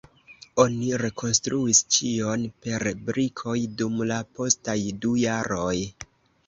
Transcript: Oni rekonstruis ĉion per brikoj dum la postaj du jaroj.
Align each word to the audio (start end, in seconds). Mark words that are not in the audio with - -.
Oni 0.61 0.87
rekonstruis 1.01 1.83
ĉion 1.97 2.47
per 2.65 2.89
brikoj 3.11 3.57
dum 3.83 4.05
la 4.15 4.19
postaj 4.41 4.81
du 5.05 5.19
jaroj. 5.29 5.75